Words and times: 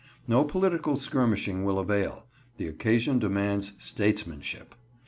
No 0.27 0.43
political 0.43 0.95
skirmishing 0.97 1.63
will 1.63 1.77
avail. 1.77 2.25
The 2.57 2.67
occasion 2.67 3.19
demands 3.19 3.73
statesmanship. 3.77 4.73